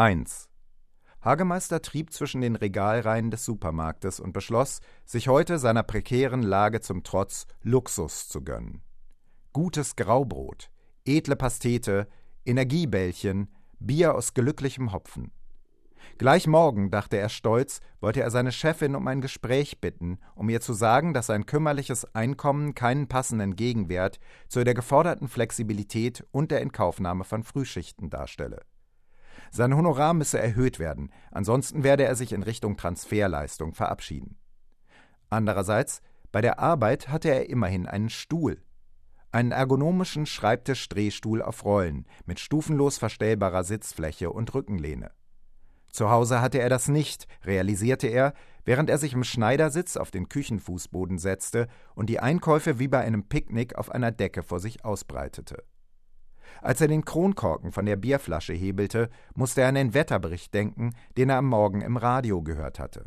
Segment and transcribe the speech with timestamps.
[0.00, 0.48] 1.
[1.20, 7.02] Hagemeister trieb zwischen den Regalreihen des Supermarktes und beschloss, sich heute seiner prekären Lage zum
[7.02, 8.80] Trotz Luxus zu gönnen.
[9.52, 10.70] Gutes Graubrot,
[11.04, 12.08] edle Pastete,
[12.46, 15.32] Energiebällchen, Bier aus glücklichem Hopfen.
[16.16, 20.62] Gleich morgen, dachte er stolz, wollte er seine Chefin um ein Gespräch bitten, um ihr
[20.62, 26.62] zu sagen, dass sein kümmerliches Einkommen keinen passenden Gegenwert zu der geforderten Flexibilität und der
[26.62, 28.62] Inkaufnahme von Frühschichten darstelle.
[29.50, 34.38] Sein Honorar müsse erhöht werden, ansonsten werde er sich in Richtung Transferleistung verabschieden.
[35.28, 38.62] Andererseits, bei der Arbeit hatte er immerhin einen Stuhl.
[39.32, 45.10] Einen ergonomischen Schreibtisch-Drehstuhl auf Rollen mit stufenlos verstellbarer Sitzfläche und Rückenlehne.
[45.90, 48.32] Zu Hause hatte er das nicht, realisierte er,
[48.64, 53.28] während er sich im Schneidersitz auf den Küchenfußboden setzte und die Einkäufe wie bei einem
[53.28, 55.64] Picknick auf einer Decke vor sich ausbreitete.
[56.62, 61.30] Als er den Kronkorken von der Bierflasche hebelte, musste er an den Wetterbericht denken, den
[61.30, 63.04] er am Morgen im Radio gehört hatte.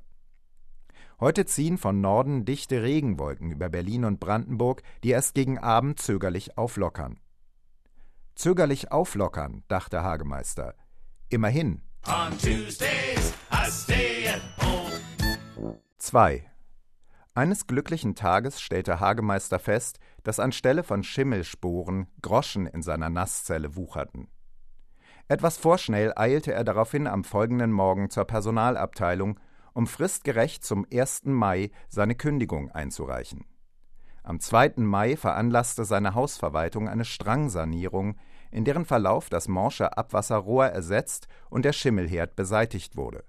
[1.19, 6.57] Heute ziehen von Norden dichte Regenwolken über Berlin und Brandenburg, die erst gegen Abend zögerlich
[6.57, 7.19] auflockern.
[8.35, 10.73] Zögerlich auflockern, dachte Hagemeister.
[11.29, 11.81] Immerhin.
[12.07, 15.79] On Tuesdays, I stay at home.
[15.97, 16.52] 2.
[17.35, 24.27] Eines glücklichen Tages stellte Hagemeister fest, dass anstelle von Schimmelsporen Groschen in seiner Nasszelle wucherten.
[25.27, 29.39] Etwas vorschnell eilte er daraufhin am folgenden Morgen zur Personalabteilung,
[29.73, 31.25] um fristgerecht zum 1.
[31.25, 33.45] Mai seine Kündigung einzureichen.
[34.21, 34.73] Am 2.
[34.77, 38.15] Mai veranlasste seine Hausverwaltung eine Strangsanierung,
[38.51, 43.23] in deren Verlauf das morsche Abwasserrohr ersetzt und der Schimmelherd beseitigt wurde.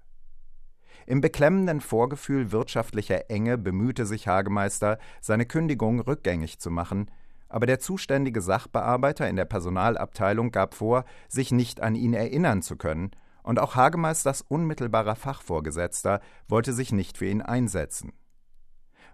[1.06, 7.10] Im beklemmenden Vorgefühl wirtschaftlicher Enge bemühte sich Hagemeister, seine Kündigung rückgängig zu machen,
[7.48, 12.76] aber der zuständige Sachbearbeiter in der Personalabteilung gab vor, sich nicht an ihn erinnern zu
[12.76, 13.10] können,
[13.42, 18.12] und auch Hagemeisters unmittelbarer Fachvorgesetzter wollte sich nicht für ihn einsetzen.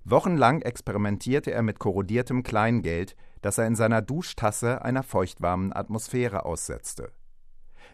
[0.05, 7.13] Wochenlang experimentierte er mit korrodiertem Kleingeld, das er in seiner Duschtasse einer feuchtwarmen Atmosphäre aussetzte.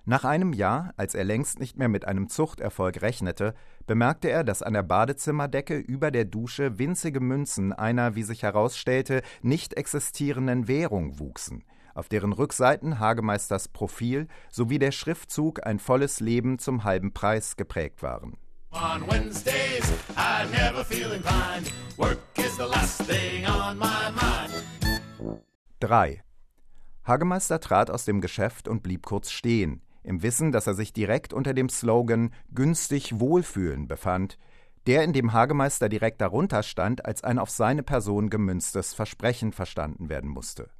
[0.09, 3.55] Nach einem Jahr, als er längst nicht mehr mit einem Zuchterfolg rechnete,
[3.89, 9.23] bemerkte er, dass an der Badezimmerdecke über der Dusche winzige Münzen einer, wie sich herausstellte,
[9.43, 16.61] nicht existierenden Währung wuchsen, auf deren Rückseiten Hagemeisters Profil sowie der Schriftzug ein volles Leben
[16.61, 18.37] zum halben Preis geprägt waren.
[18.71, 21.73] On Wednesdays I never feel inclined.
[21.97, 24.63] Work is the last thing on my mind.
[25.81, 26.23] 3.
[27.03, 31.33] Hagemeister trat aus dem Geschäft und blieb kurz stehen, im Wissen, dass er sich direkt
[31.33, 34.39] unter dem Slogan günstig Wohlfühlen befand,
[34.87, 40.09] der in dem Hagemeister direkt darunter stand, als ein auf seine Person gemünztes Versprechen verstanden
[40.09, 40.71] werden musste.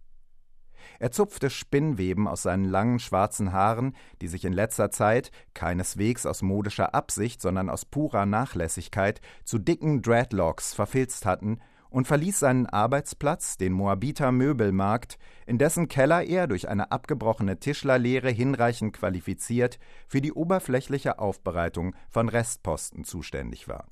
[1.01, 6.43] Er zupfte Spinnweben aus seinen langen schwarzen Haaren, die sich in letzter Zeit, keineswegs aus
[6.43, 11.61] modischer Absicht, sondern aus purer Nachlässigkeit, zu dicken Dreadlocks verfilzt hatten
[11.97, 18.29] und verließ seinen Arbeitsplatz, den Moabiter Möbelmarkt, in dessen Keller er durch eine abgebrochene Tischlerlehre
[18.29, 23.87] hinreichend qualifiziert für die oberflächliche Aufbereitung von Restposten zuständig war.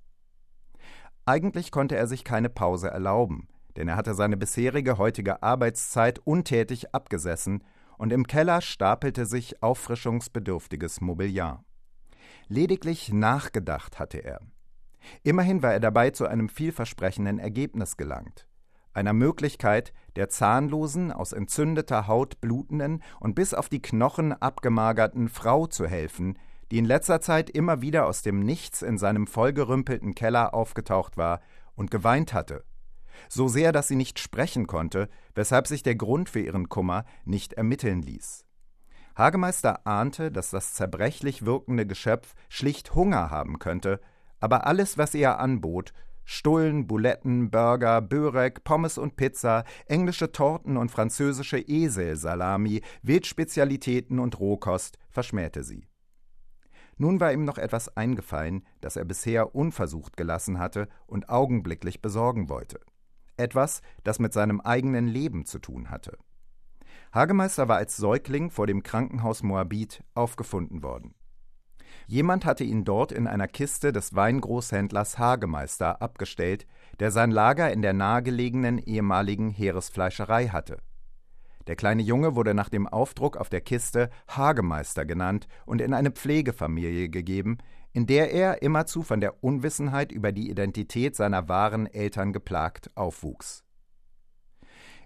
[1.24, 6.94] Eigentlich konnte er sich keine Pause erlauben, denn er hatte seine bisherige heutige Arbeitszeit untätig
[6.94, 7.64] abgesessen
[7.96, 11.64] und im Keller stapelte sich auffrischungsbedürftiges Mobiliar.
[12.48, 14.42] Lediglich nachgedacht hatte er.
[15.22, 18.46] Immerhin war er dabei zu einem vielversprechenden Ergebnis gelangt
[18.94, 25.66] einer Möglichkeit, der zahnlosen, aus entzündeter Haut blutenden und bis auf die Knochen abgemagerten Frau
[25.66, 26.38] zu helfen,
[26.70, 31.40] die in letzter Zeit immer wieder aus dem Nichts in seinem vollgerümpelten Keller aufgetaucht war
[31.74, 32.64] und geweint hatte.
[33.28, 37.52] So sehr, dass sie nicht sprechen konnte, weshalb sich der Grund für ihren Kummer nicht
[37.52, 38.44] ermitteln ließ.
[39.16, 44.00] Hagemeister ahnte, dass das zerbrechlich wirkende Geschöpf schlicht Hunger haben könnte
[44.40, 45.92] aber alles, was er anbot,
[46.24, 54.98] Stullen, Buletten, Burger, Börek, Pommes und Pizza, englische Torten und französische Eselsalami, Wildspezialitäten und Rohkost,
[55.10, 55.86] verschmähte sie.
[56.96, 62.48] Nun war ihm noch etwas eingefallen, das er bisher unversucht gelassen hatte und augenblicklich besorgen
[62.48, 62.80] wollte.
[63.36, 66.16] Etwas, das mit seinem eigenen Leben zu tun hatte.
[67.12, 71.14] Hagemeister war als Säugling vor dem Krankenhaus Moabit aufgefunden worden.
[72.06, 76.66] Jemand hatte ihn dort in einer Kiste des Weingroßhändlers Hagemeister abgestellt,
[77.00, 80.78] der sein Lager in der nahegelegenen ehemaligen Heeresfleischerei hatte.
[81.66, 86.10] Der kleine Junge wurde nach dem Aufdruck auf der Kiste Hagemeister genannt und in eine
[86.10, 87.56] Pflegefamilie gegeben,
[87.92, 93.64] in der er, immerzu von der Unwissenheit über die Identität seiner wahren Eltern geplagt, aufwuchs.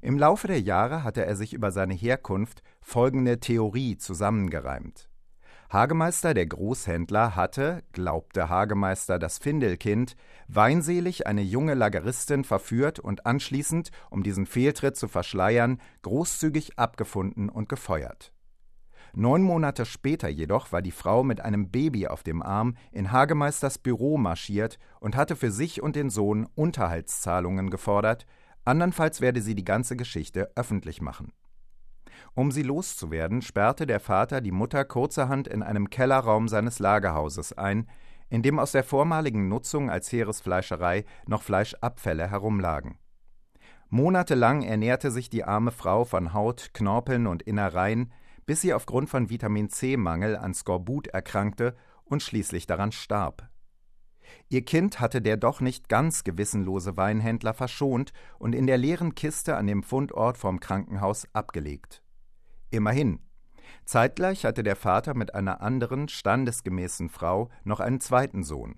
[0.01, 5.08] Im Laufe der Jahre hatte er sich über seine Herkunft folgende Theorie zusammengereimt.
[5.71, 10.17] Hagemeister, der Großhändler, hatte, glaubte Hagemeister das Findelkind,
[10.47, 17.69] weinselig eine junge Lageristin verführt und anschließend, um diesen Fehltritt zu verschleiern, großzügig abgefunden und
[17.69, 18.33] gefeuert.
[19.13, 23.77] Neun Monate später jedoch war die Frau mit einem Baby auf dem Arm in Hagemeisters
[23.77, 28.27] Büro marschiert und hatte für sich und den Sohn Unterhaltszahlungen gefordert,
[28.65, 31.33] andernfalls werde sie die ganze Geschichte öffentlich machen.
[32.35, 37.89] Um sie loszuwerden, sperrte der Vater die Mutter kurzerhand in einem Kellerraum seines Lagerhauses ein,
[38.31, 42.99] in dem aus der vormaligen Nutzung als Heeresfleischerei noch Fleischabfälle herumlagen.
[43.91, 48.13] Monatelang ernährte sich die arme Frau von Haut, Knorpeln und Innereien,
[48.45, 51.75] bis sie aufgrund von Vitamin C-Mangel an Skorbut erkrankte
[52.05, 53.49] und schließlich daran starb.
[54.51, 59.57] Ihr Kind hatte der doch nicht ganz gewissenlose Weinhändler verschont und in der leeren Kiste
[59.57, 62.03] an dem Fundort vom Krankenhaus abgelegt.
[62.71, 63.21] Immerhin.
[63.85, 68.77] Zeitgleich hatte der Vater mit einer anderen, standesgemäßen Frau noch einen zweiten Sohn.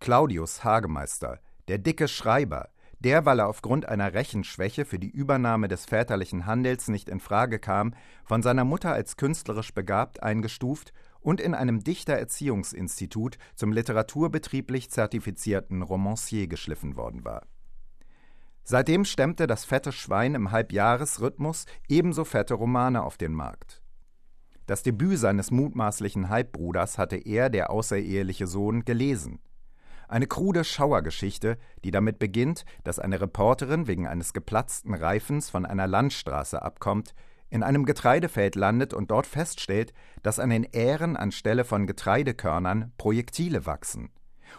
[0.00, 2.68] Claudius Hagemeister, der dicke Schreiber,
[3.00, 7.58] der, weil er aufgrund einer Rechenschwäche für die Übernahme des väterlichen Handels nicht in Frage
[7.58, 7.94] kam,
[8.24, 16.46] von seiner Mutter als künstlerisch begabt eingestuft und in einem Dichtererziehungsinstitut zum literaturbetrieblich zertifizierten Romancier
[16.46, 17.46] geschliffen worden war.
[18.64, 23.82] Seitdem stemmte das fette Schwein im Halbjahresrhythmus ebenso fette Romane auf den Markt.
[24.66, 29.38] Das Debüt seines mutmaßlichen Halbbruders hatte er, der außereheliche Sohn, gelesen–
[30.08, 35.86] eine krude Schauergeschichte, die damit beginnt, dass eine Reporterin wegen eines geplatzten Reifens von einer
[35.86, 37.14] Landstraße abkommt,
[37.50, 43.66] in einem Getreidefeld landet und dort feststellt, dass an den Ähren anstelle von Getreidekörnern Projektile
[43.66, 44.10] wachsen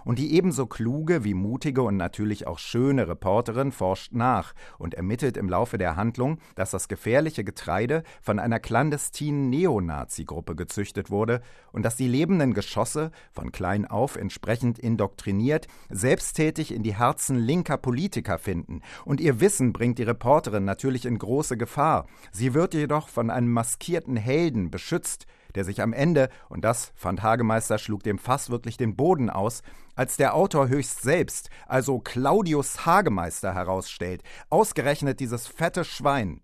[0.03, 5.37] und die ebenso kluge wie mutige und natürlich auch schöne Reporterin forscht nach und ermittelt
[5.37, 11.83] im Laufe der Handlung, dass das gefährliche Getreide von einer clandestinen Neonazi-Gruppe gezüchtet wurde und
[11.83, 18.37] dass die lebenden Geschosse, von klein auf entsprechend indoktriniert, selbsttätig in die Herzen linker Politiker
[18.37, 18.81] finden.
[19.05, 22.07] Und ihr Wissen bringt die Reporterin natürlich in große Gefahr.
[22.31, 27.23] Sie wird jedoch von einem maskierten Helden beschützt, der sich am Ende, und das fand
[27.23, 29.61] Hagemeister, schlug dem Fass wirklich den Boden aus,
[29.95, 36.41] als der Autor höchst selbst, also Claudius Hagemeister, herausstellt, ausgerechnet dieses fette Schwein.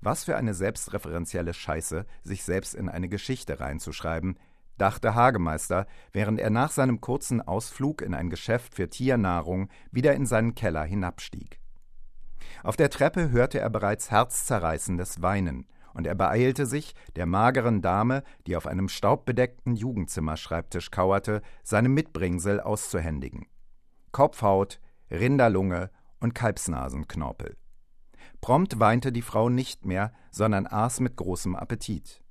[0.00, 4.38] Was für eine selbstreferenzielle Scheiße, sich selbst in eine Geschichte reinzuschreiben,
[4.76, 10.24] dachte Hagemeister, während er nach seinem kurzen Ausflug in ein Geschäft für Tiernahrung wieder in
[10.24, 11.58] seinen Keller hinabstieg.
[12.62, 18.22] Auf der Treppe hörte er bereits herzzerreißendes Weinen, und er beeilte sich, der mageren Dame,
[18.46, 23.46] die auf einem staubbedeckten Jugendzimmerschreibtisch kauerte, seine Mitbringsel auszuhändigen.
[24.12, 24.80] Kopfhaut,
[25.10, 25.90] Rinderlunge
[26.20, 27.56] und Kalbsnasenknorpel.
[28.40, 32.22] Prompt weinte die Frau nicht mehr, sondern aß mit großem Appetit.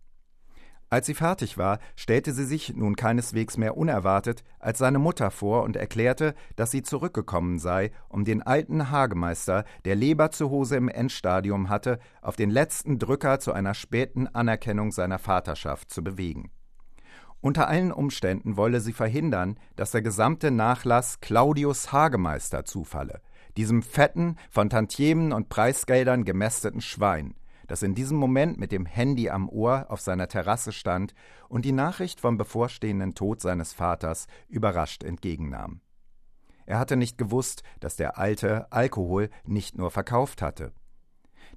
[0.90, 5.64] Als sie fertig war, stellte sie sich, nun keineswegs mehr unerwartet, als seine Mutter vor
[5.64, 12.00] und erklärte, dass sie zurückgekommen sei, um den alten Hagemeister, der Leberzirrhose im Endstadium hatte,
[12.22, 16.52] auf den letzten Drücker zu einer späten Anerkennung seiner Vaterschaft zu bewegen.
[17.42, 23.22] Unter allen Umständen wolle sie verhindern, dass der gesamte Nachlass Claudius Hagemeister zufalle,
[23.58, 27.36] diesem fetten, von Tantiemen und Preisgeldern gemästeten Schwein,
[27.68, 31.14] das in diesem Moment mit dem Handy am Ohr auf seiner Terrasse stand
[31.50, 35.82] und die Nachricht vom bevorstehenden Tod seines Vaters überrascht entgegennahm.
[36.66, 40.74] Er hatte nicht gewusst, dass der Alte Alkohol nicht nur verkauft hatte.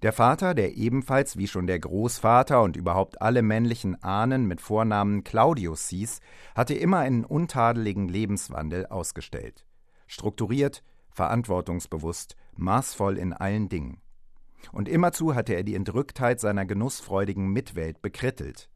[0.02, 5.25] Der Vater, der ebenfalls wie schon der Großvater und überhaupt alle männlichen Ahnen mit Vornamen
[5.25, 6.21] Claudius hieß,
[6.55, 9.67] hatte immer einen untadeligen Lebenswandel ausgestellt.
[10.07, 14.00] Strukturiert, verantwortungsbewusst, maßvoll in allen Dingen.
[14.73, 18.69] Und immerzu hatte er die Entrücktheit seiner genussfreudigen Mitwelt bekrittelt.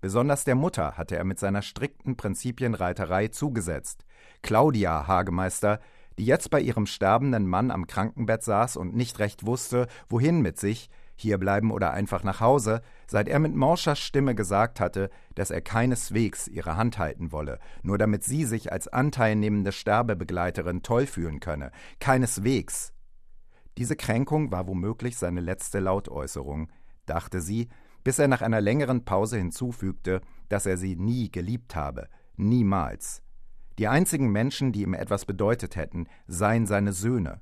[0.00, 4.04] Besonders der Mutter hatte er mit seiner strikten Prinzipienreiterei zugesetzt.
[4.42, 5.80] Claudia Hagemeister,
[6.18, 10.58] die jetzt bei ihrem sterbenden Mann am Krankenbett saß und nicht recht wusste, wohin mit
[10.58, 15.60] sich, hierbleiben oder einfach nach Hause, seit er mit morscher Stimme gesagt hatte, dass er
[15.60, 21.70] keineswegs ihre Hand halten wolle, nur damit sie sich als anteilnehmende Sterbebegleiterin toll fühlen könne.
[22.00, 22.93] Keineswegs.
[23.78, 26.70] Diese Kränkung war womöglich seine letzte Lautäußerung,
[27.06, 27.68] dachte sie,
[28.04, 33.22] bis er nach einer längeren Pause hinzufügte, dass er sie nie geliebt habe, niemals.
[33.78, 37.40] Die einzigen Menschen, die ihm etwas bedeutet hätten, seien seine Söhne.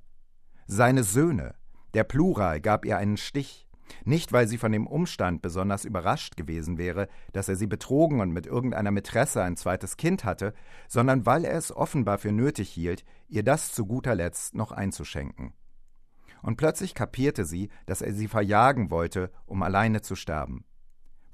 [0.67, 1.55] Seine Söhne.
[1.93, 3.69] Der Plural gab ihr einen Stich.
[4.05, 8.31] Nicht, weil sie von dem Umstand besonders überrascht gewesen wäre, dass er sie betrogen und
[8.31, 10.55] mit irgendeiner Mätresse ein zweites Kind hatte,
[10.89, 15.53] sondern weil er es offenbar für nötig hielt, ihr das zu guter Letzt noch einzuschenken
[16.43, 20.65] und plötzlich kapierte sie, dass er sie verjagen wollte, um alleine zu sterben.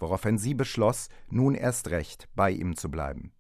[0.00, 3.32] woraufhin sie beschloss, nun erst recht bei ihm zu bleiben.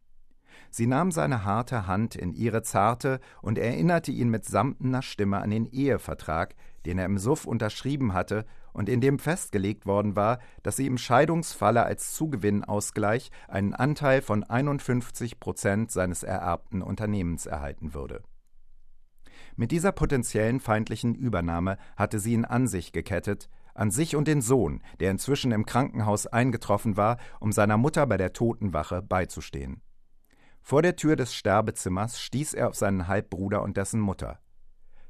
[0.70, 5.50] Sie nahm seine harte Hand in ihre zarte und erinnerte ihn mit samtner Stimme an
[5.50, 10.76] den Ehevertrag, den er im Suff unterschrieben hatte und in dem festgelegt worden war, dass
[10.76, 18.22] sie im Scheidungsfalle als Zugewinnausgleich einen Anteil von 51 Prozent seines ererbten Unternehmens erhalten würde.
[19.58, 24.40] Mit dieser potenziellen feindlichen Übernahme hatte sie ihn an sich gekettet, an sich und den
[24.40, 29.82] Sohn, der inzwischen im Krankenhaus eingetroffen war, um seiner Mutter bei der Totenwache beizustehen.
[30.62, 34.38] Vor der Tür des Sterbezimmers stieß er auf seinen Halbbruder und dessen Mutter.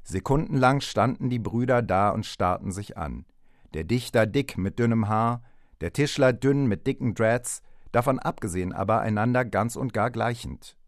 [0.01, 3.27] Sekundenlang standen die Brüder da und starrten sich an.
[3.75, 5.43] Der Dichter dick mit dünnem Haar,
[5.79, 10.78] der Tischler dünn mit dicken Dreads, davon abgesehen aber einander ganz und gar gleichend.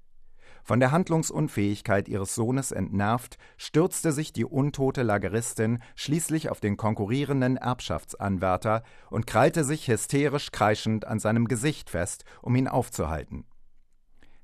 [0.63, 7.57] Von der Handlungsunfähigkeit ihres Sohnes entnervt, stürzte sich die untote Lageristin schließlich auf den konkurrierenden
[7.57, 13.45] Erbschaftsanwärter und krallte sich hysterisch kreischend an seinem Gesicht fest, um ihn aufzuhalten.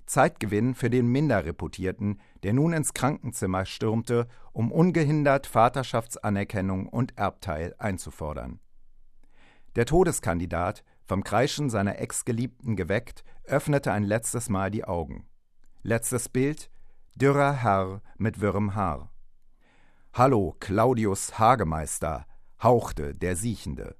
[0.07, 8.59] Zeitgewinn für den Minderreputierten, der nun ins Krankenzimmer stürmte, um ungehindert Vaterschaftsanerkennung und Erbteil einzufordern.
[9.75, 15.27] Der Todeskandidat, vom Kreischen seiner Ex-Geliebten geweckt, öffnete ein letztes Mal die Augen.
[15.89, 16.69] Letztes Bild:
[17.15, 19.09] dürrer Herr mit wirrem Haar.
[20.11, 22.25] Hallo, Claudius Hagemeister,
[22.61, 23.95] hauchte der Siechende.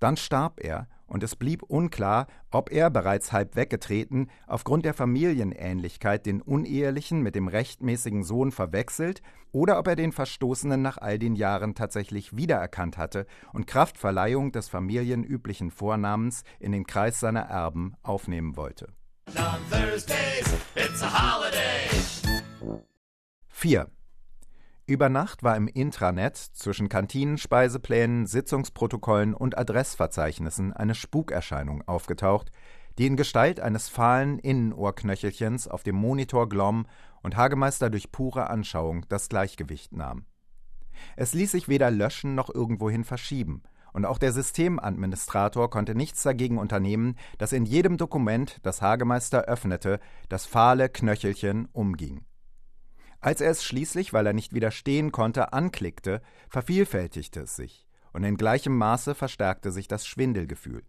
[0.00, 6.26] Dann starb er, und es blieb unklar, ob er bereits halb weggetreten aufgrund der Familienähnlichkeit
[6.26, 11.36] den unehelichen mit dem rechtmäßigen Sohn verwechselt oder ob er den Verstoßenen nach all den
[11.36, 18.56] Jahren tatsächlich wiedererkannt hatte und Kraftverleihung des familienüblichen Vornamens in den Kreis seiner Erben aufnehmen
[18.56, 18.92] wollte.
[23.64, 23.90] 4.
[24.86, 32.50] Über Nacht war im Intranet zwischen Kantinen, Speiseplänen, Sitzungsprotokollen und Adressverzeichnissen eine Spukerscheinung aufgetaucht,
[32.98, 36.86] die in Gestalt eines fahlen Innenohrknöchelchens auf dem Monitor glomm
[37.22, 40.26] und Hagemeister durch pure Anschauung das Gleichgewicht nahm.
[41.16, 43.62] Es ließ sich weder löschen noch irgendwohin verschieben,
[43.94, 50.00] und auch der Systemadministrator konnte nichts dagegen unternehmen, dass in jedem Dokument, das Hagemeister öffnete,
[50.28, 52.26] das fahle Knöchelchen umging.
[53.20, 58.36] Als er es schließlich, weil er nicht widerstehen konnte, anklickte, vervielfältigte es sich, und in
[58.36, 60.82] gleichem Maße verstärkte sich das Schwindelgefühl.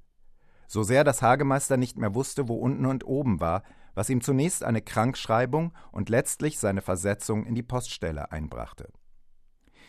[0.68, 3.62] So sehr dass Hagemeister nicht mehr wusste, wo unten und oben war,
[3.94, 8.92] was ihm zunächst eine Krankschreibung und letztlich seine Versetzung in die Poststelle einbrachte.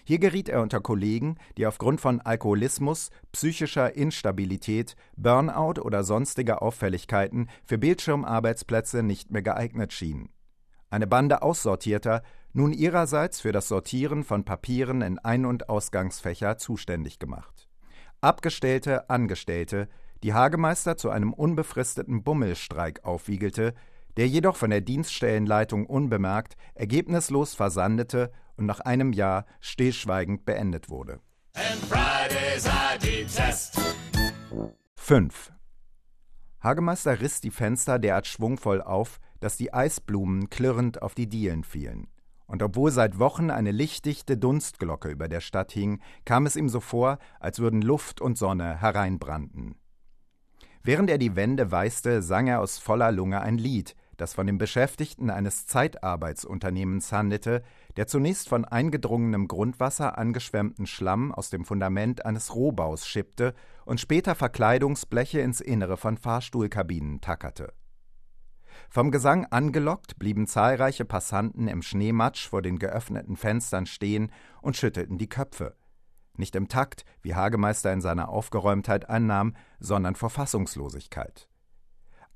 [0.07, 7.49] Hier geriet er unter Kollegen, die aufgrund von Alkoholismus, psychischer Instabilität, Burnout oder sonstiger Auffälligkeiten
[7.65, 10.31] für Bildschirmarbeitsplätze nicht mehr geeignet schienen
[10.91, 12.23] eine Bande Aussortierter,
[12.53, 17.69] nun ihrerseits für das Sortieren von Papieren in Ein- und Ausgangsfächer zuständig gemacht.
[18.21, 19.89] Abgestellte Angestellte,
[20.23, 23.75] die Hagemeister zu einem unbefristeten Bummelstreik aufwiegelte,
[24.17, 31.21] der jedoch von der Dienststellenleitung unbemerkt, ergebnislos versandete und nach einem Jahr stillschweigend beendet wurde.
[34.97, 35.53] 5.
[36.61, 42.09] Hagemeister riss die Fenster derart schwungvoll auf, dass die Eisblumen klirrend auf die Dielen fielen.
[42.47, 46.81] Und obwohl seit Wochen eine lichtdichte Dunstglocke über der Stadt hing, kam es ihm so
[46.81, 49.77] vor, als würden Luft und Sonne hereinbrannten.
[50.83, 54.59] Während er die Wände weißte, sang er aus voller Lunge ein Lied, das von dem
[54.59, 57.63] Beschäftigten eines Zeitarbeitsunternehmens handelte,
[57.97, 63.55] der zunächst von eingedrungenem Grundwasser angeschwemmten Schlamm aus dem Fundament eines Rohbaus schippte
[63.85, 67.73] und später Verkleidungsbleche ins Innere von Fahrstuhlkabinen tackerte.
[68.91, 74.31] Vom Gesang angelockt blieben zahlreiche Passanten im Schneematsch vor den geöffneten Fenstern stehen
[74.61, 75.77] und schüttelten die Köpfe.
[76.37, 81.49] Nicht im Takt, wie Hagemeister in seiner Aufgeräumtheit annahm, sondern vor Fassungslosigkeit.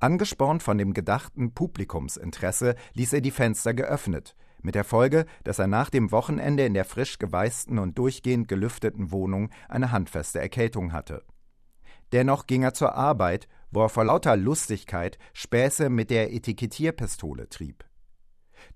[0.01, 5.69] Angespornt von dem gedachten Publikumsinteresse ließ er die Fenster geöffnet, mit der Folge, dass er
[5.69, 11.23] nach dem Wochenende in der frisch geweißten und durchgehend gelüfteten Wohnung eine handfeste Erkältung hatte.
[12.13, 17.85] Dennoch ging er zur Arbeit wo er vor lauter Lustigkeit Späße mit der Etikettierpistole trieb.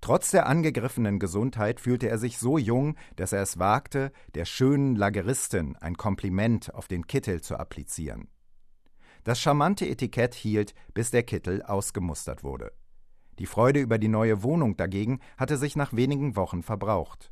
[0.01, 4.95] Trotz der angegriffenen Gesundheit fühlte er sich so jung, dass er es wagte, der schönen
[4.95, 8.27] Lageristin ein Kompliment auf den Kittel zu applizieren.
[9.25, 12.71] Das charmante Etikett hielt, bis der Kittel ausgemustert wurde.
[13.39, 17.31] Die Freude über die neue Wohnung dagegen hatte sich nach wenigen Wochen verbraucht.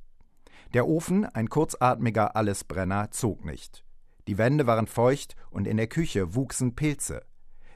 [0.73, 3.85] Der Ofen, ein kurzatmiger Allesbrenner, zog nicht.
[4.27, 7.21] Die Wände waren feucht und in der Küche wuchsen Pilze.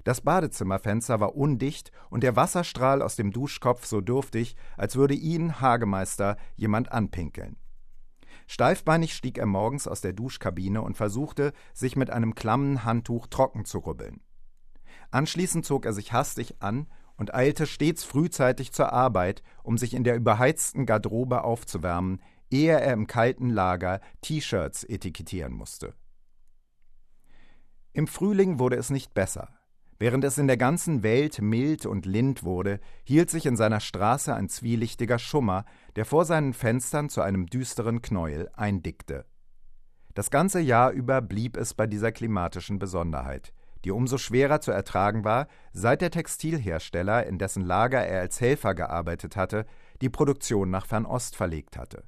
[0.03, 5.61] Das Badezimmerfenster war undicht und der Wasserstrahl aus dem Duschkopf so dürftig, als würde ihn,
[5.61, 7.57] Hagemeister, jemand anpinkeln.
[8.47, 13.65] Steifbeinig stieg er morgens aus der Duschkabine und versuchte, sich mit einem klammen Handtuch trocken
[13.65, 14.21] zu rubbeln.
[15.11, 16.87] Anschließend zog er sich hastig an
[17.17, 22.93] und eilte stets frühzeitig zur Arbeit, um sich in der überheizten Garderobe aufzuwärmen, ehe er
[22.93, 25.93] im kalten Lager T-Shirts etikettieren musste.
[27.91, 29.56] Im Frühling wurde es nicht besser.
[29.99, 34.33] Während es in der ganzen Welt mild und lind wurde, hielt sich in seiner Straße
[34.33, 39.25] ein zwielichtiger Schummer, der vor seinen Fenstern zu einem düsteren Knäuel eindickte.
[40.13, 43.53] Das ganze Jahr über blieb es bei dieser klimatischen Besonderheit,
[43.85, 48.75] die umso schwerer zu ertragen war, seit der Textilhersteller, in dessen Lager er als Helfer
[48.75, 49.65] gearbeitet hatte,
[50.01, 52.03] die Produktion nach Fernost verlegt hatte.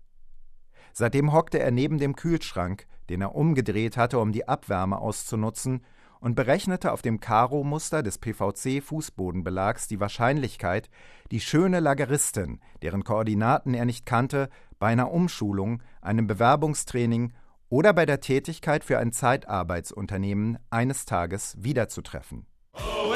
[0.93, 5.84] Seitdem hockte er neben dem Kühlschrank, den er umgedreht hatte, um die Abwärme auszunutzen,
[6.20, 10.90] und berechnete auf dem Karo-Muster des PVC-Fußbodenbelags die Wahrscheinlichkeit,
[11.32, 14.50] die schöne Lageristin, deren Koordinaten er nicht kannte,
[14.80, 17.34] bei einer Umschulung, einem Bewerbungstraining
[17.70, 22.46] oder bei der Tätigkeit für ein Zeitarbeitsunternehmen eines Tages wiederzutreffen.
[22.74, 23.14] Oh,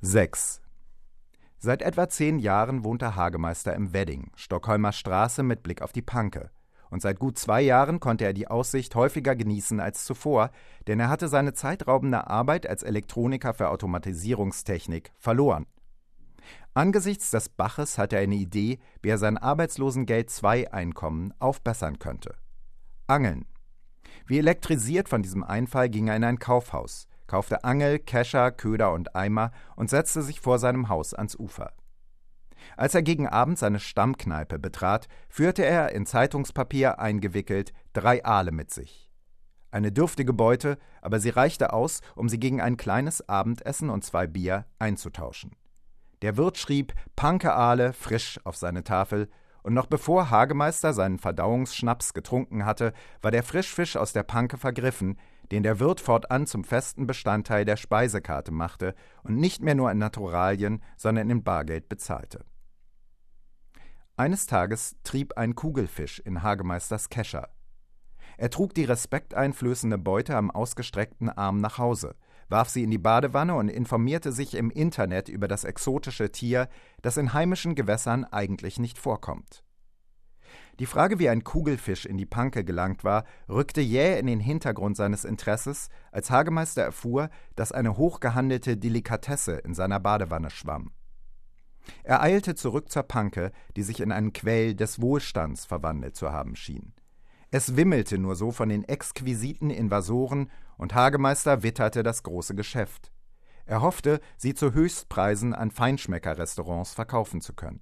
[0.00, 0.60] 6.
[1.58, 6.02] Seit etwa zehn Jahren wohnt der Hagemeister im Wedding, Stockholmer Straße mit Blick auf die
[6.02, 6.50] Panke
[6.92, 10.50] und seit gut zwei Jahren konnte er die Aussicht häufiger genießen als zuvor,
[10.86, 15.64] denn er hatte seine zeitraubende Arbeit als Elektroniker für Automatisierungstechnik verloren.
[16.74, 22.34] Angesichts des Baches hatte er eine Idee, wie er sein Arbeitslosengeld-II-Einkommen aufbessern könnte.
[23.06, 23.46] Angeln.
[24.26, 29.16] Wie elektrisiert von diesem Einfall ging er in ein Kaufhaus, kaufte Angel, Kescher, Köder und
[29.16, 31.72] Eimer und setzte sich vor seinem Haus ans Ufer.
[32.76, 38.70] Als er gegen Abend seine Stammkneipe betrat, führte er, in Zeitungspapier eingewickelt, drei Aale mit
[38.70, 39.10] sich.
[39.70, 44.26] Eine dürftige Beute, aber sie reichte aus, um sie gegen ein kleines Abendessen und zwei
[44.26, 45.52] Bier einzutauschen.
[46.20, 49.28] Der Wirt schrieb Panke Aale frisch auf seine Tafel,
[49.62, 55.18] und noch bevor Hagemeister seinen Verdauungsschnaps getrunken hatte, war der Frischfisch aus der Panke vergriffen,
[55.52, 59.98] den der Wirt fortan zum festen Bestandteil der Speisekarte machte und nicht mehr nur in
[59.98, 62.44] Naturalien, sondern in Bargeld bezahlte.
[64.22, 67.48] Eines Tages trieb ein Kugelfisch in Hagemeisters Kescher.
[68.36, 72.14] Er trug die respekteinflößende Beute am ausgestreckten Arm nach Hause,
[72.48, 76.68] warf sie in die Badewanne und informierte sich im Internet über das exotische Tier,
[77.00, 79.64] das in heimischen Gewässern eigentlich nicht vorkommt.
[80.78, 84.96] Die Frage, wie ein Kugelfisch in die Panke gelangt war, rückte jäh in den Hintergrund
[84.96, 90.92] seines Interesses, als Hagemeister erfuhr, dass eine hochgehandelte Delikatesse in seiner Badewanne schwamm.
[92.04, 96.56] Er eilte zurück zur Panke, die sich in einen Quell des Wohlstands verwandelt zu haben
[96.56, 96.92] schien.
[97.50, 103.12] Es wimmelte nur so von den exquisiten Invasoren, und Hagemeister witterte das große Geschäft.
[103.66, 107.80] Er hoffte, sie zu Höchstpreisen an Feinschmeckerrestaurants verkaufen zu können.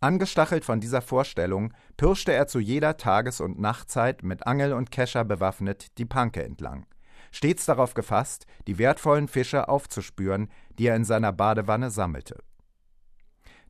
[0.00, 5.24] Angestachelt von dieser Vorstellung pirschte er zu jeder Tages- und Nachtzeit mit Angel und Kescher
[5.24, 6.86] bewaffnet die Panke entlang,
[7.32, 12.42] stets darauf gefasst, die wertvollen Fische aufzuspüren, die er in seiner Badewanne sammelte.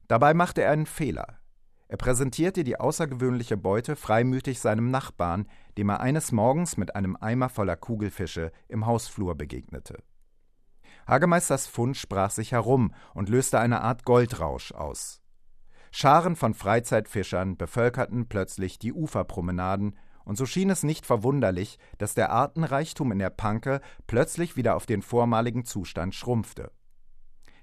[0.08, 1.38] Dabei machte er einen Fehler.
[1.88, 7.48] Er präsentierte die außergewöhnliche Beute freimütig seinem Nachbarn, dem er eines Morgens mit einem Eimer
[7.48, 10.02] voller Kugelfische im Hausflur begegnete.
[11.06, 15.22] Hagemeisters Fund sprach sich herum und löste eine Art Goldrausch aus.
[15.92, 22.30] Scharen von Freizeitfischern bevölkerten plötzlich die Uferpromenaden, und so schien es nicht verwunderlich, dass der
[22.30, 26.72] Artenreichtum in der Panke plötzlich wieder auf den vormaligen Zustand schrumpfte.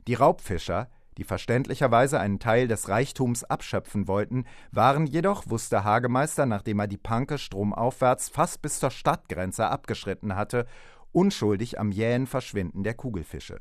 [0.08, 6.80] Die Raubfischer, die verständlicherweise einen Teil des Reichtums abschöpfen wollten, waren jedoch, wusste Hagemeister, nachdem
[6.80, 10.65] er die Panke stromaufwärts fast bis zur Stadtgrenze abgeschritten hatte,
[11.12, 13.60] unschuldig am jähen Verschwinden der Kugelfische.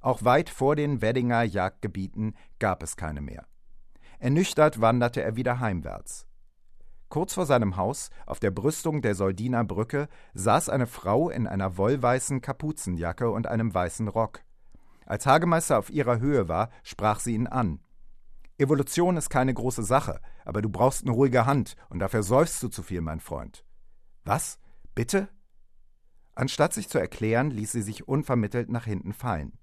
[0.00, 3.46] Auch weit vor den Weddinger Jagdgebieten gab es keine mehr.
[4.18, 6.26] Ernüchtert wanderte er wieder heimwärts.
[7.08, 11.76] Kurz vor seinem Haus, auf der Brüstung der Soldiner Brücke, saß eine Frau in einer
[11.76, 14.40] wollweißen Kapuzenjacke und einem weißen Rock.
[15.06, 17.80] Als Hagemeister auf ihrer Höhe war, sprach sie ihn an.
[18.58, 22.68] Evolution ist keine große Sache, aber du brauchst eine ruhige Hand, und dafür säufst du
[22.68, 23.64] zu viel, mein Freund.
[24.24, 24.58] Was?
[24.94, 25.28] Bitte?
[26.34, 29.58] Anstatt sich zu erklären, ließ sie sich unvermittelt nach hinten fallen.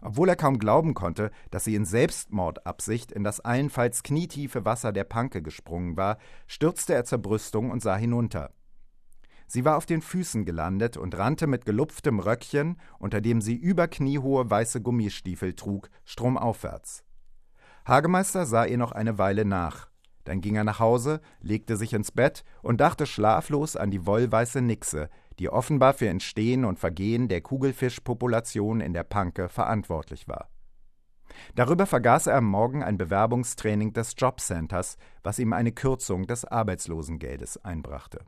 [0.00, 5.04] Obwohl er kaum glauben konnte, dass sie in Selbstmordabsicht in das allenfalls knietiefe Wasser der
[5.04, 8.52] Panke gesprungen war, stürzte er zur Brüstung und sah hinunter.
[9.50, 14.48] Sie war auf den Füßen gelandet und rannte mit gelupftem Röckchen, unter dem sie überkniehohe
[14.48, 17.02] weiße Gummistiefel trug, stromaufwärts.
[17.86, 19.88] Hagemeister sah ihr noch eine Weile nach.
[20.24, 24.60] Dann ging er nach Hause, legte sich ins Bett und dachte schlaflos an die wollweiße
[24.60, 25.08] Nixe,
[25.38, 30.50] die offenbar für Entstehen und Vergehen der Kugelfischpopulation in der Panke verantwortlich war.
[31.54, 37.64] Darüber vergaß er am Morgen ein Bewerbungstraining des Jobcenters, was ihm eine Kürzung des Arbeitslosengeldes
[37.64, 38.20] einbrachte.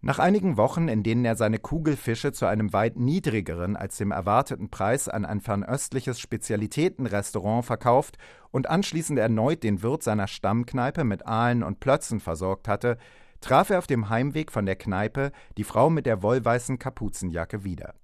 [0.00, 4.70] Nach einigen Wochen, in denen er seine Kugelfische zu einem weit niedrigeren als dem erwarteten
[4.70, 8.16] Preis an ein fernöstliches Spezialitätenrestaurant verkauft
[8.52, 12.96] und anschließend erneut den Wirt seiner Stammkneipe mit Aalen und Plötzen versorgt hatte,
[13.40, 17.94] traf er auf dem Heimweg von der Kneipe die Frau mit der wollweißen Kapuzenjacke wieder.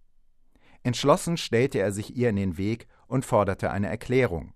[0.82, 4.52] Entschlossen stellte er sich ihr in den Weg und forderte eine Erklärung.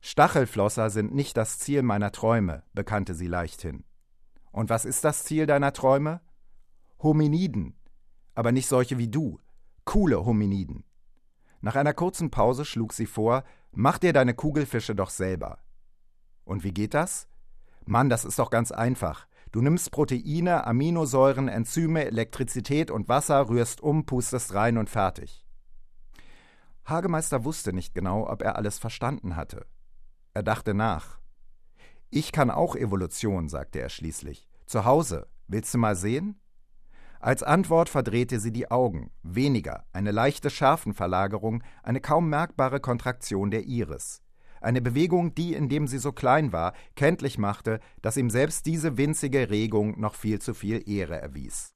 [0.00, 3.84] Stachelflosser sind nicht das Ziel meiner Träume, bekannte sie leichthin.
[4.52, 6.20] Und was ist das Ziel deiner Träume?
[7.02, 7.74] Hominiden,
[8.34, 9.40] aber nicht solche wie du,
[9.84, 10.84] coole Hominiden.
[11.60, 15.58] Nach einer kurzen Pause schlug sie vor, mach dir deine Kugelfische doch selber.
[16.44, 17.28] Und wie geht das?
[17.84, 19.26] Mann, das ist doch ganz einfach.
[19.52, 25.46] Du nimmst Proteine, Aminosäuren, Enzyme, Elektrizität und Wasser, rührst um, pustest rein und fertig.
[26.84, 29.66] Hagemeister wusste nicht genau, ob er alles verstanden hatte.
[30.34, 31.21] Er dachte nach.
[32.14, 34.46] Ich kann auch Evolution, sagte er schließlich.
[34.66, 35.28] Zu Hause.
[35.48, 36.38] Willst du mal sehen?
[37.20, 39.10] Als Antwort verdrehte sie die Augen.
[39.22, 44.20] Weniger, eine leichte Schärfenverlagerung, eine kaum merkbare Kontraktion der Iris.
[44.60, 49.48] Eine Bewegung, die, indem sie so klein war, kenntlich machte, dass ihm selbst diese winzige
[49.48, 51.74] Regung noch viel zu viel Ehre erwies.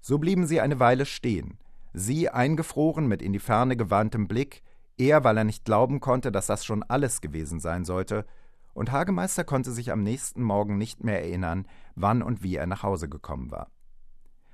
[0.00, 1.60] So blieben sie eine Weile stehen,
[1.92, 4.64] sie eingefroren mit in die Ferne gewandtem Blick,
[4.96, 8.26] er, weil er nicht glauben konnte, dass das schon alles gewesen sein sollte,
[8.74, 12.82] und Hagemeister konnte sich am nächsten Morgen nicht mehr erinnern, wann und wie er nach
[12.82, 13.70] Hause gekommen war.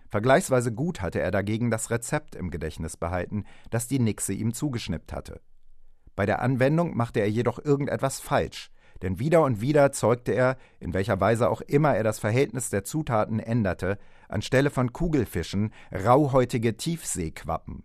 [0.08, 5.12] Vergleichsweise gut hatte er dagegen das Rezept im Gedächtnis behalten, das die Nixe ihm zugeschnippt
[5.12, 5.40] hatte.
[6.16, 8.70] Bei der Anwendung machte er jedoch irgendetwas falsch,
[9.02, 12.84] denn wieder und wieder zeugte er, in welcher Weise auch immer er das Verhältnis der
[12.84, 17.84] Zutaten änderte, anstelle von Kugelfischen rauhäutige Tiefseequappen.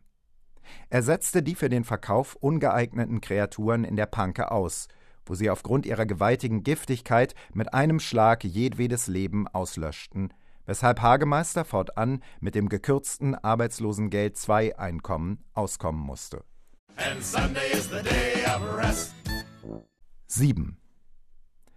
[0.89, 4.87] Er setzte die für den Verkauf ungeeigneten Kreaturen in der Panke aus
[5.25, 10.33] wo sie aufgrund ihrer gewaltigen Giftigkeit mit einem Schlag jedwedes Leben auslöschten,
[10.65, 16.43] weshalb Hagemeister fortan mit dem gekürzten Arbeitslosengeld II Einkommen auskommen musste.
[20.27, 20.77] 7.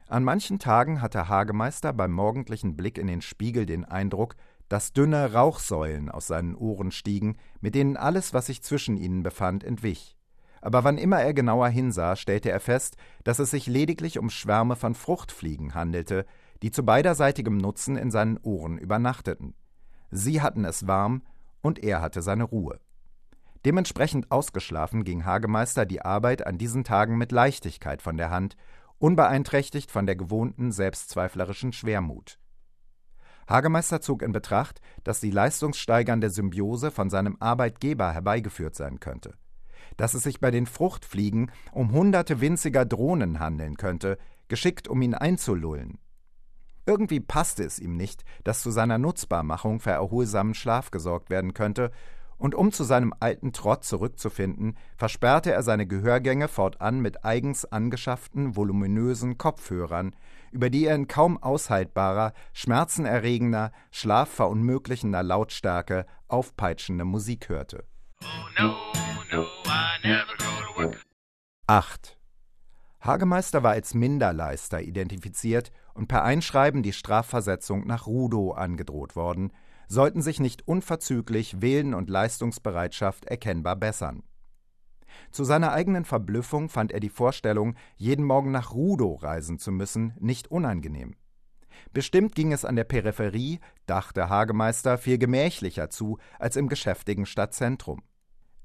[0.09, 4.37] An manchen Tagen hatte Hagemeister beim morgendlichen Blick in den Spiegel den Eindruck,
[4.69, 9.65] dass dünne Rauchsäulen aus seinen Ohren stiegen, mit denen alles, was sich zwischen ihnen befand,
[9.65, 10.18] entwich
[10.61, 14.77] aber wann immer er genauer hinsah, stellte er fest, dass es sich lediglich um Schwärme
[14.77, 16.25] von Fruchtfliegen handelte,
[16.63, 19.55] die zu beiderseitigem Nutzen in seinen Ohren übernachteten.
[20.11, 21.23] Sie hatten es warm
[21.63, 22.81] und er hatte seine Ruhe.
[23.65, 28.57] Dementsprechend ausgeschlafen ging Hagemeister die Arbeit an diesen Tagen mit Leichtigkeit von der Hand,
[28.99, 32.39] unbeeinträchtigt von der gewohnten selbstzweiflerischen Schwermut.
[33.49, 39.35] Hagemeister zog in Betracht, dass die leistungssteigernde Symbiose von seinem Arbeitgeber herbeigeführt sein könnte
[39.99, 44.17] dass es sich bei den Fruchtfliegen um hunderte winziger Drohnen handeln könnte,
[44.49, 45.99] geschickt, um ihn einzulullen.
[46.87, 51.91] Irgendwie passte es ihm nicht, dass zu seiner Nutzbarmachung für erholsamen Schlaf gesorgt werden könnte,
[52.39, 58.57] und um zu seinem alten Trott zurückzufinden, versperrte er seine Gehörgänge fortan mit eigens angeschafften,
[58.57, 60.15] voluminösen Kopfhörern,
[60.53, 67.85] über die er in kaum aushaltbarer, schmerzenerregender, schlafverunmöglichender Lautstärke aufpeitschende Musik hörte.
[68.23, 68.77] Oh no,
[71.67, 72.19] 8.
[73.01, 79.53] Hagemeister war als Minderleister identifiziert und per Einschreiben die Strafversetzung nach Rudow angedroht worden,
[79.87, 84.23] sollten sich nicht unverzüglich Willen und Leistungsbereitschaft erkennbar bessern.
[85.31, 90.15] Zu seiner eigenen Verblüffung fand er die Vorstellung, jeden Morgen nach Rudow reisen zu müssen,
[90.19, 91.17] nicht unangenehm.
[91.93, 98.03] Bestimmt ging es an der Peripherie, dachte Hagemeister, viel gemächlicher zu als im geschäftigen Stadtzentrum.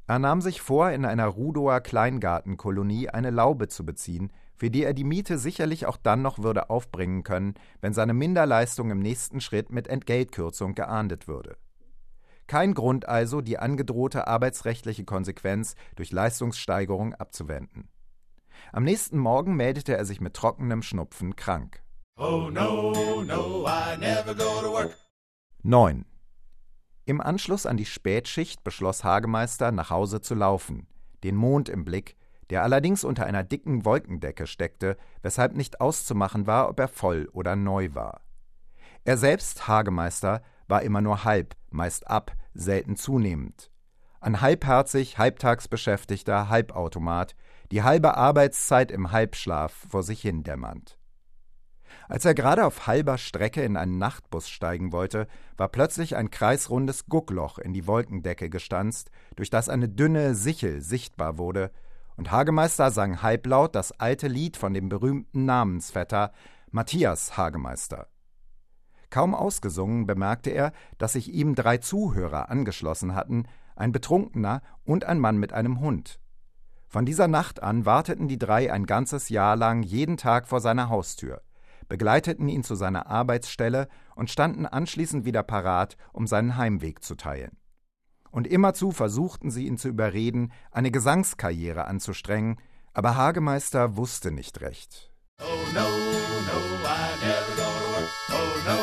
[0.05, 4.93] Er nahm sich vor, in einer Rudower Kleingartenkolonie eine Laube zu beziehen, für die er
[4.93, 9.71] die Miete sicherlich auch dann noch würde aufbringen können, wenn seine Minderleistung im nächsten Schritt
[9.71, 11.57] mit Entgeltkürzung geahndet würde.
[12.47, 17.89] Kein Grund also, die angedrohte arbeitsrechtliche Konsequenz durch Leistungssteigerung abzuwenden.
[18.71, 21.81] Am nächsten Morgen meldete er sich mit trockenem Schnupfen krank.
[22.17, 24.95] Oh no, no, I never go to work.
[25.63, 26.05] 9.
[27.05, 30.87] Im Anschluss an die Spätschicht beschloss Hagemeister, nach Hause zu laufen,
[31.23, 32.15] den Mond im Blick,
[32.49, 37.57] der allerdings unter einer dicken Wolkendecke steckte, weshalb nicht auszumachen war, ob er voll oder
[37.57, 38.21] neu war.
[39.03, 43.69] Er selbst, Hagemeister, war immer nur halb, meist ab, selten zunehmend.
[44.21, 47.35] Ein halbherzig, halbtags beschäftigter Halbautomat,
[47.71, 50.97] die halbe Arbeitszeit im Halbschlaf vor sich hin dämmernd.
[52.13, 55.25] Als er gerade auf halber Strecke in einen Nachtbus steigen wollte,
[55.57, 61.39] war plötzlich ein kreisrundes Guckloch in die Wolkendecke gestanzt, durch das eine dünne Sichel sichtbar
[61.39, 61.71] wurde,
[62.15, 66.33] und Hagemeister sang halblaut das alte Lied von dem berühmten Namensvetter
[66.69, 68.05] Matthias Hagemeister.
[69.09, 75.17] Kaum ausgesungen bemerkte er, dass sich ihm drei Zuhörer angeschlossen hatten, ein Betrunkener und ein
[75.17, 76.19] Mann mit einem Hund.
[76.87, 80.89] Von dieser Nacht an warteten die drei ein ganzes Jahr lang jeden Tag vor seiner
[80.89, 81.41] Haustür
[81.87, 87.57] begleiteten ihn zu seiner Arbeitsstelle und standen anschließend wieder parat, um seinen Heimweg zu teilen.
[88.31, 92.57] Und immerzu versuchten sie ihn zu überreden, eine Gesangskarriere anzustrengen,
[92.93, 95.11] aber Hagemeister wusste nicht recht.
[95.39, 98.09] Oh no, no, I never go to work.
[98.29, 98.75] Oh no,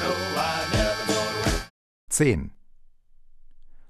[0.00, 1.68] no, I never go to work.
[2.08, 2.52] 10.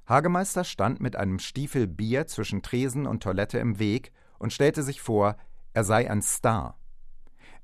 [0.06, 5.00] Hagemeister stand mit einem Stiefel Bier zwischen Tresen und Toilette im Weg und stellte sich
[5.00, 5.36] vor,
[5.72, 6.78] er sei ein Star.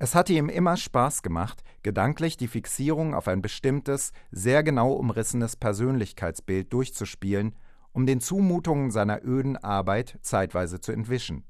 [0.03, 5.57] Es hatte ihm immer Spaß gemacht, gedanklich die Fixierung auf ein bestimmtes, sehr genau umrissenes
[5.57, 7.55] Persönlichkeitsbild durchzuspielen,
[7.93, 11.45] um den Zumutungen seiner öden Arbeit zeitweise zu entwischen.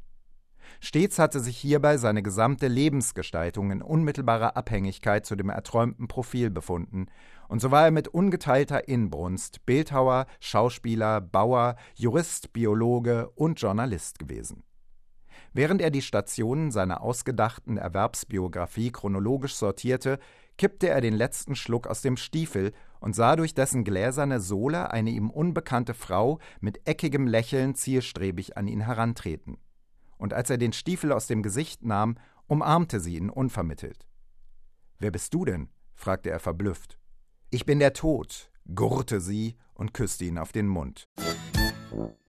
[0.81, 7.07] Stets hatte sich hierbei seine gesamte Lebensgestaltung in unmittelbarer Abhängigkeit zu dem erträumten Profil befunden,
[7.47, 14.65] und so war er mit ungeteilter Inbrunst Bildhauer, Schauspieler, Bauer, Jurist, Biologe und Journalist gewesen.
[15.53, 20.19] Während er die Stationen seiner ausgedachten Erwerbsbiografie chronologisch sortierte,
[20.57, 25.11] kippte er den letzten Schluck aus dem Stiefel und sah durch dessen gläserne Sohle eine
[25.11, 29.59] ihm unbekannte Frau mit eckigem Lächeln zielstrebig an ihn herantreten.
[30.19, 34.07] Und als er den Stiefel aus dem Gesicht nahm, umarmte sie ihn unvermittelt.
[34.99, 35.71] Wer bist du denn?
[35.95, 36.99] fragte er verblüfft.
[37.51, 41.09] Ich bin der Tod, gurrte sie und küsste ihn auf den Mund.